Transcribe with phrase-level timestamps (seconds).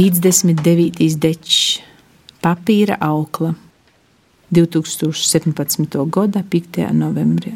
[0.00, 0.96] 59.
[1.20, 1.80] dečs,
[2.40, 3.50] papīra aukla,
[4.48, 5.98] 2017.
[6.08, 6.86] gada 5.
[6.96, 7.50] novembrī.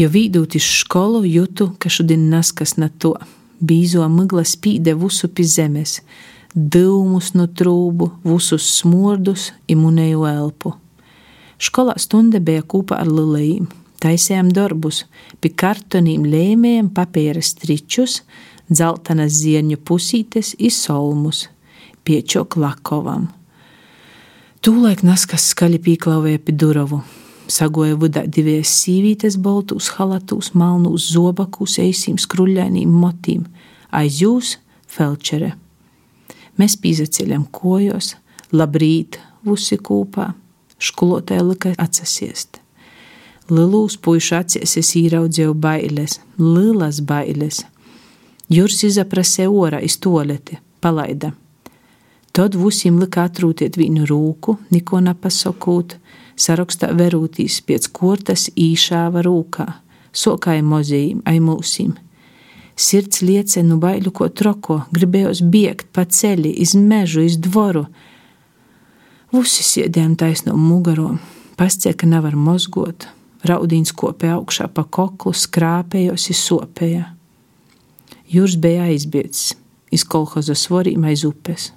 [0.00, 3.18] Jo vīdūt iz školu jūtu, ka šodien naskas na to.
[3.60, 5.98] Bīzo migla spīde visu pie zemes,
[6.56, 10.72] dūmus no trūbu, visus smordus, imunēju elpu.
[11.60, 13.68] Skolā stunda bija kopā ar lilējiem.
[14.00, 15.04] Taisējām darbus,
[15.40, 18.22] pie kartoniem lēmējām papīra stričus,
[18.70, 21.48] dzeltenas zieņu pusītes, izsolmus,
[22.04, 23.28] piečok lakovam.
[24.64, 27.02] Tūlēk naskas skaļi pīklauvēja pie durovu.
[27.50, 33.46] Sagoja vidā divies sīvītes boltūs halatūs, malnūs zobakus, eisīm skruļainīm motīm,
[33.90, 34.54] aiz jūs
[34.88, 35.54] felčere.
[36.60, 38.14] Mēs pīzaceļam kojos,
[38.52, 40.30] labrīt, vusi kūpā,
[40.78, 42.59] skolotāja lika atsasiest.
[43.50, 47.64] Lilūs puišu acīs es īraudzēju bailes, lielas bailes.
[48.50, 51.32] Jurs izaprasē orā iz toleti, palaida.
[52.30, 55.96] Tad vusim lika atrūtiet viņu rūku, neko nepasakūt,
[56.38, 59.66] sarakstā verūtīs pēc kortas īšāva rūkā,
[60.14, 61.96] sokāja mozījim, ai mūsim.
[62.80, 67.88] Sirds liecinu baiļu ko troko, gribējos biegt pa ceļi, iz mežu, iz dvoru.
[69.34, 71.16] Vusi sēdējām taisno mugaro,
[71.58, 73.10] pastie, ka nevar mozgot,
[73.46, 77.06] Raudīns kopēja augšā pa koklu, skrāpējos, izsopēja.
[78.30, 79.54] Jūras bija aizbietis,
[79.90, 81.70] iz kolhoza svarīm aiz upes.